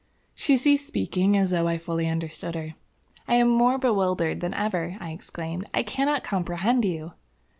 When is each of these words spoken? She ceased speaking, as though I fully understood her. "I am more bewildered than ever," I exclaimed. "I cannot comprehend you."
She 0.33 0.57
ceased 0.57 0.87
speaking, 0.87 1.37
as 1.37 1.51
though 1.51 1.67
I 1.67 1.77
fully 1.77 2.07
understood 2.07 2.55
her. 2.55 2.73
"I 3.27 3.35
am 3.35 3.49
more 3.49 3.77
bewildered 3.77 4.39
than 4.39 4.55
ever," 4.55 4.97
I 4.99 5.11
exclaimed. 5.11 5.67
"I 5.75 5.83
cannot 5.83 6.23
comprehend 6.23 6.83
you." 6.85 7.11